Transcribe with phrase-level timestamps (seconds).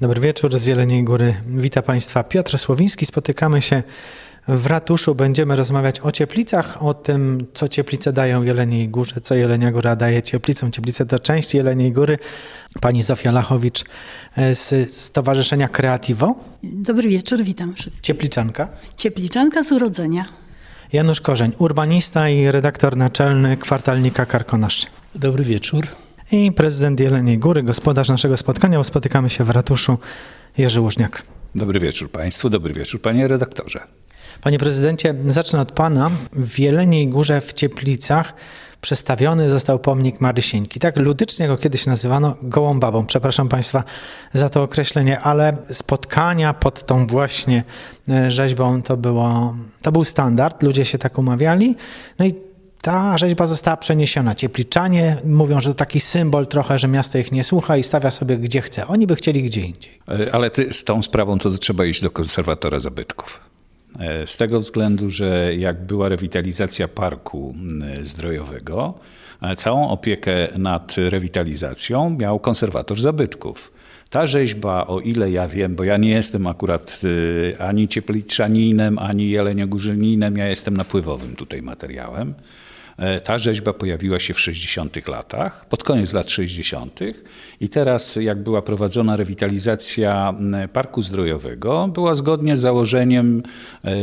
[0.00, 1.34] Dobry wieczór z Jeleniej Góry.
[1.46, 3.06] Witam Państwa Piotr Słowiński.
[3.06, 3.82] Spotykamy się
[4.48, 5.14] w ratuszu.
[5.14, 10.22] Będziemy rozmawiać o cieplicach, o tym, co cieplice dają Jeleniej Górze, co Jelenia Góra daje
[10.22, 10.70] cieplicom.
[10.72, 12.18] Cieplice to część Jeleniej Góry.
[12.80, 13.84] Pani Zofia Lachowicz
[14.52, 16.34] z Stowarzyszenia Kreativo.
[16.62, 18.02] Dobry wieczór, witam wszystkich.
[18.02, 18.68] Ciepliczanka.
[18.96, 20.24] Ciepliczanka z urodzenia.
[20.92, 24.86] Janusz Korzeń, urbanista i redaktor naczelny kwartalnika Karkonosz.
[25.14, 25.86] Dobry wieczór.
[26.32, 29.98] I prezydent Jeleniej Góry, gospodarz naszego spotkania, bo spotykamy się w ratuszu
[30.58, 31.22] Jerzy Łużniak.
[31.54, 33.80] Dobry wieczór Państwu, dobry wieczór Panie redaktorze.
[34.42, 36.10] Panie prezydencie, zacznę od Pana.
[36.32, 38.34] W Jeleniej Górze w Cieplicach
[38.80, 40.80] przestawiony został pomnik Marysieńki.
[40.80, 43.06] Tak ludycznie go kiedyś nazywano gołą babą.
[43.06, 43.84] Przepraszam Państwa
[44.32, 47.64] za to określenie, ale spotkania pod tą właśnie
[48.08, 50.62] e, rzeźbą to, było, to był standard.
[50.62, 51.76] Ludzie się tak umawiali.
[52.18, 52.47] No i
[52.88, 54.34] ta rzeźba została przeniesiona.
[54.34, 58.36] Ciepliczanie mówią, że to taki symbol trochę, że miasto ich nie słucha i stawia sobie
[58.36, 58.86] gdzie chce.
[58.86, 59.98] Oni by chcieli gdzie indziej.
[60.08, 63.40] E, ale ty, z tą sprawą to trzeba iść do konserwatora zabytków.
[63.98, 67.54] E, z tego względu, że jak była rewitalizacja parku
[68.02, 68.94] zdrojowego,
[69.42, 73.72] e, całą opiekę nad rewitalizacją miał konserwator zabytków.
[74.10, 77.00] Ta rzeźba, o ile ja wiem, bo ja nie jestem akurat
[77.58, 82.34] ani ciepliczaninem, ani jeleniogórzyninem, ja jestem napływowym tutaj materiałem.
[83.24, 87.00] Ta rzeźba pojawiła się w 60 latach, pod koniec lat 60.
[87.60, 90.34] i teraz jak była prowadzona rewitalizacja
[90.72, 93.42] Parku Zdrojowego, była zgodnie z założeniem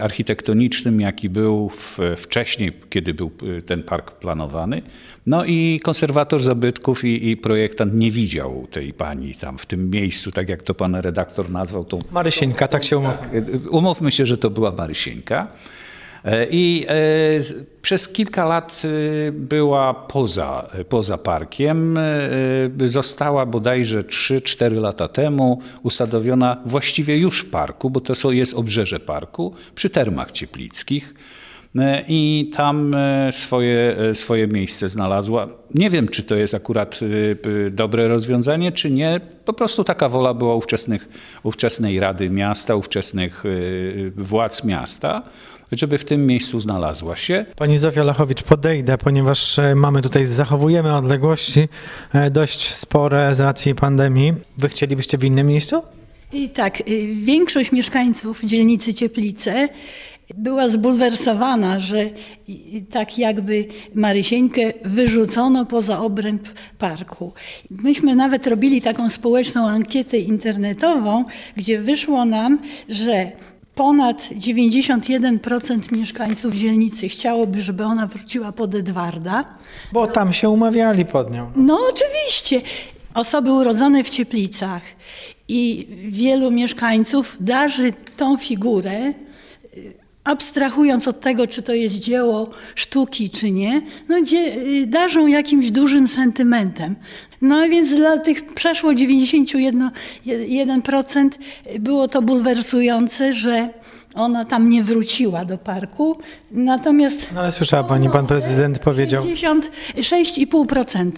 [0.00, 1.70] architektonicznym, jaki był
[2.16, 3.30] wcześniej, kiedy był
[3.66, 4.82] ten park planowany.
[5.26, 10.32] No i konserwator zabytków i, i projektant nie widział tej pani tam w tym miejscu,
[10.32, 11.84] tak jak to pan redaktor nazwał.
[11.84, 13.42] Tą, Marysieńka, tak się umówmy.
[13.70, 15.48] Umówmy się, że to była Marysieńka.
[16.50, 16.86] I
[17.82, 18.82] przez kilka lat
[19.32, 21.98] była poza, poza parkiem.
[22.84, 29.54] Została bodajże 3-4 lata temu usadowiona właściwie już w parku, bo to jest obrzeże parku,
[29.74, 31.14] przy termach cieplickich.
[32.08, 32.92] I tam
[33.30, 35.48] swoje, swoje miejsce znalazła.
[35.74, 37.00] Nie wiem, czy to jest akurat
[37.70, 39.20] dobre rozwiązanie, czy nie.
[39.44, 41.08] Po prostu taka wola była ówczesnych,
[41.42, 43.44] ówczesnej Rady Miasta, ówczesnych
[44.16, 45.22] władz miasta
[45.72, 47.46] żeby w tym miejscu znalazła się.
[47.56, 51.68] Pani Zofia Lachowicz, podejdę, ponieważ mamy tutaj, zachowujemy odległości
[52.30, 54.34] dość spore z racji pandemii.
[54.58, 55.82] Wy chcielibyście w innym miejscu?
[56.32, 56.82] I tak,
[57.14, 59.68] większość mieszkańców dzielnicy Cieplice
[60.34, 62.10] była zbulwersowana, że
[62.90, 66.48] tak jakby Marysieńkę wyrzucono poza obręb
[66.78, 67.32] parku.
[67.70, 71.24] Myśmy nawet robili taką społeczną ankietę internetową,
[71.56, 73.32] gdzie wyszło nam, że
[73.76, 79.44] ponad 91% mieszkańców dzielnicy chciałoby, żeby ona wróciła pod Edwarda.
[79.92, 81.52] Bo tam się umawiali pod nią.
[81.56, 82.60] No oczywiście.
[83.14, 84.82] Osoby urodzone w Cieplicach
[85.48, 89.12] i wielu mieszkańców darzy tą figurę,
[90.24, 94.16] abstrahując od tego, czy to jest dzieło sztuki, czy nie, no,
[94.86, 96.96] darzą jakimś dużym sentymentem.
[97.42, 99.90] No więc dla tych przeszło 91%
[101.78, 103.68] było to bulwersujące, że
[104.14, 106.16] ona tam nie wróciła do parku.
[106.50, 107.26] Natomiast.
[107.34, 109.24] No ale słyszała pani, pan prezydent powiedział.
[109.24, 111.10] 66,5%,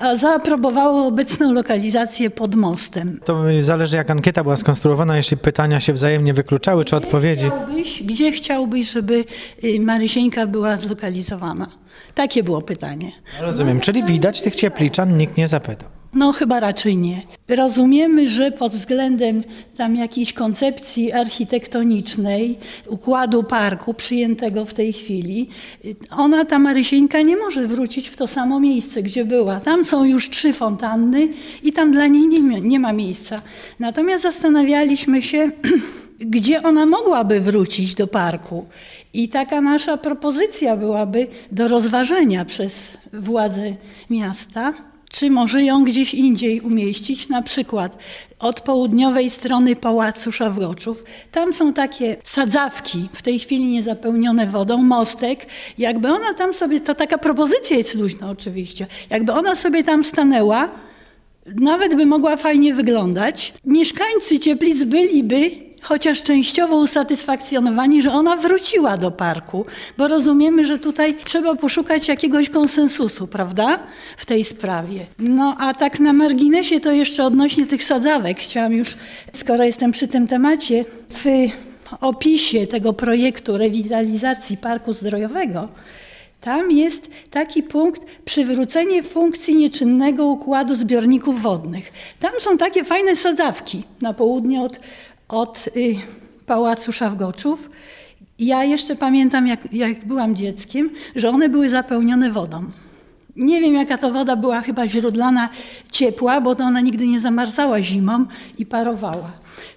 [0.00, 3.20] a zaaprobowało obecną lokalizację pod mostem.
[3.24, 7.46] To zależy, jak ankieta była skonstruowana, jeśli pytania się wzajemnie wykluczały, czy odpowiedzi.
[7.46, 9.24] Chciałbyś, gdzie chciałbyś, żeby
[9.80, 11.66] Marysieńka była zlokalizowana?
[12.14, 13.12] Takie było pytanie.
[13.40, 15.88] Rozumiem, czyli widać tych ciepliczan nikt nie zapytał.
[16.14, 17.22] No chyba raczej nie.
[17.48, 19.42] Rozumiemy, że pod względem
[19.76, 22.58] tam jakiejś koncepcji architektonicznej,
[22.88, 25.48] układu parku przyjętego w tej chwili,
[26.10, 29.60] ona, ta Marysieńka nie może wrócić w to samo miejsce, gdzie była.
[29.60, 31.28] Tam są już trzy fontanny
[31.62, 33.42] i tam dla niej nie, nie ma miejsca.
[33.78, 35.50] Natomiast zastanawialiśmy się,
[36.20, 38.66] gdzie ona mogłaby wrócić do parku.
[39.14, 43.74] I taka nasza propozycja byłaby do rozważenia przez władze
[44.10, 44.74] miasta,
[45.10, 47.98] czy może ją gdzieś indziej umieścić, na przykład
[48.38, 51.04] od południowej strony Pałacu Szawroczów.
[51.32, 55.46] Tam są takie sadzawki, w tej chwili niezapełnione wodą, mostek.
[55.78, 60.68] Jakby ona tam sobie, to taka propozycja jest luźna oczywiście, jakby ona sobie tam stanęła,
[61.46, 63.54] nawet by mogła fajnie wyglądać.
[63.64, 69.66] Mieszkańcy Cieplic byliby chociaż częściowo usatysfakcjonowani, że ona wróciła do parku,
[69.98, 73.78] bo rozumiemy, że tutaj trzeba poszukać jakiegoś konsensusu, prawda,
[74.16, 75.06] w tej sprawie.
[75.18, 78.96] No a tak na marginesie to jeszcze odnośnie tych sadzawek chciałam już,
[79.32, 81.24] skoro jestem przy tym temacie, w
[82.00, 85.68] opisie tego projektu rewitalizacji parku zdrojowego
[86.40, 91.92] Tam jest taki punkt przywrócenie funkcji nieczynnego układu zbiorników wodnych.
[92.20, 94.80] Tam są takie fajne sadzawki na południe od,
[95.28, 95.94] od y,
[96.46, 97.70] Pałacu Szawgoczów.
[98.38, 102.64] Ja jeszcze pamiętam, jak, jak byłam dzieckiem, że one były zapełnione wodą.
[103.36, 105.48] Nie wiem, jaka to woda była, chyba źródlana
[105.92, 108.26] ciepła, bo ona nigdy nie zamarzała zimą
[108.58, 109.32] i parowała.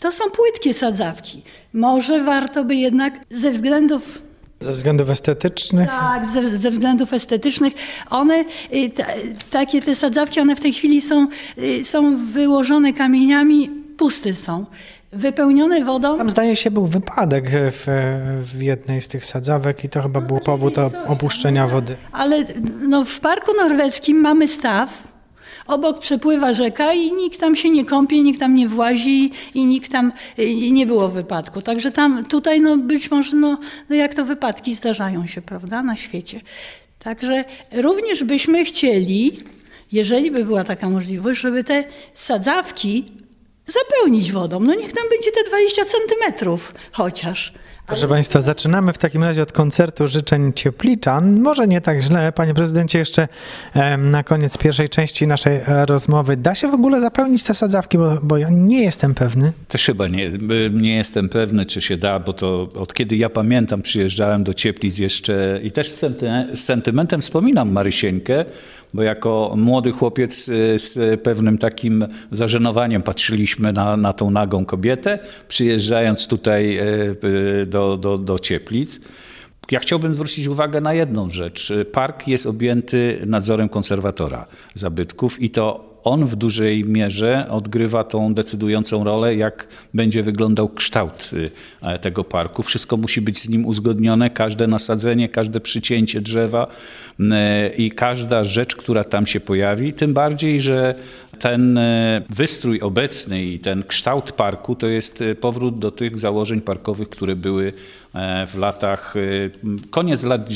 [0.00, 1.42] To są płytkie sadzawki.
[1.72, 4.22] Może warto by jednak ze względów
[4.60, 5.88] Ze względów estetycznych?
[5.88, 7.74] tak, ze, ze względów estetycznych.
[8.10, 8.44] One,
[8.74, 9.04] y, ta,
[9.50, 11.26] takie te sadzawki, one w tej chwili są,
[11.58, 14.66] y, są wyłożone kamieniami, puste są.
[15.12, 16.18] Wypełnione wodą.
[16.18, 17.86] Tam zdaje się był wypadek w,
[18.42, 20.74] w jednej z tych sadzawek i to chyba był powód
[21.06, 21.96] opuszczenia wody.
[22.12, 22.44] Ale
[22.88, 25.08] no, w Parku Norweskim mamy staw.
[25.66, 29.92] Obok przepływa rzeka i nikt tam się nie kąpie, nikt tam nie włazi i nikt
[29.92, 31.62] tam y, nie było wypadku.
[31.62, 33.58] Także tam, tutaj no być może, no,
[33.90, 36.40] no jak to wypadki zdarzają się, prawda, na świecie.
[36.98, 39.40] Także również byśmy chcieli,
[39.92, 41.84] jeżeli by była taka możliwość, żeby te
[42.14, 43.04] sadzawki
[43.68, 44.60] zapełnić wodą.
[44.60, 47.52] No niech tam będzie te 20 centymetrów chociaż.
[47.88, 51.40] Proszę Państwa, zaczynamy w takim razie od koncertu życzeń Ciepliczan.
[51.40, 53.28] Może nie tak źle, Panie Prezydencie, jeszcze
[53.98, 56.36] na koniec pierwszej części naszej e, rozmowy.
[56.36, 59.52] Da się w ogóle zapełnić te sadzawki, bo, bo ja nie jestem pewny.
[59.68, 60.30] Też chyba nie,
[60.72, 64.98] nie jestem pewny, czy się da, bo to od kiedy ja pamiętam, przyjeżdżałem do Cieplic
[64.98, 65.92] jeszcze i też
[66.52, 68.44] z sentymentem wspominam Marysieńkę,
[68.94, 70.44] bo jako młody chłopiec
[70.76, 75.18] z pewnym takim zażenowaniem patrzyliśmy na, na tą nagą kobietę,
[75.48, 77.16] przyjeżdżając tutaj y,
[77.62, 79.00] y, do, do, do Cieplic.
[79.70, 81.72] Ja chciałbym zwrócić uwagę na jedną rzecz.
[81.92, 89.04] Park jest objęty nadzorem konserwatora zabytków i to on w dużej mierze odgrywa tą decydującą
[89.04, 91.50] rolę, jak będzie wyglądał kształt y,
[91.82, 92.62] e, tego parku.
[92.62, 96.66] Wszystko musi być z nim uzgodnione, każde nasadzenie, każde przycięcie drzewa
[97.20, 97.24] y,
[97.76, 99.92] i każda rzecz, która tam się pojawi.
[99.92, 100.94] Tym bardziej, że
[101.38, 106.60] ten y, wystrój obecny i ten kształt parku to jest y, powrót do tych założeń
[106.60, 107.72] parkowych, które były
[108.14, 109.14] e, w latach,
[109.90, 110.48] koniec lat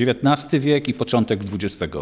[0.00, 1.94] XIX wiek i początek XX,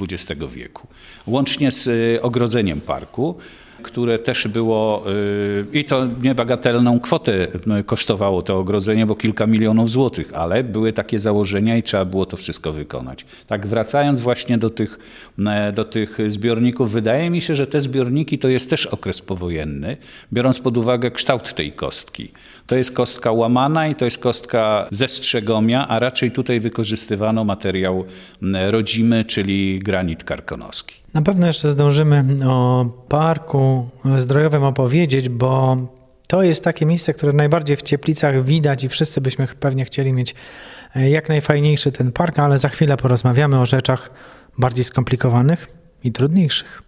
[0.00, 0.86] XX wieku.
[1.26, 1.88] Łącznie z
[2.22, 3.38] ogrodzeniem parku,
[3.84, 7.48] które też było y, i to niebagatelną kwotę
[7.80, 12.26] y, kosztowało to ogrodzenie, bo kilka milionów złotych, ale były takie założenia i trzeba było
[12.26, 13.24] to wszystko wykonać.
[13.46, 14.98] Tak wracając właśnie do tych,
[15.74, 19.96] do tych zbiorników, wydaje mi się, że te zbiorniki to jest też okres powojenny,
[20.32, 22.28] biorąc pod uwagę kształt tej kostki.
[22.66, 28.04] To jest kostka łamana i to jest kostka ze strzegomia, a raczej tutaj wykorzystywano materiał
[28.70, 31.03] rodzimy, czyli granit karkonoski.
[31.14, 33.88] Na pewno jeszcze zdążymy o parku
[34.18, 35.76] zdrojowym opowiedzieć, bo
[36.28, 40.34] to jest takie miejsce, które najbardziej w Cieplicach widać i wszyscy byśmy pewnie chcieli mieć
[40.96, 44.10] e, jak najfajniejszy ten park, ale za chwilę porozmawiamy o rzeczach
[44.58, 45.68] bardziej skomplikowanych
[46.04, 46.82] i trudniejszych.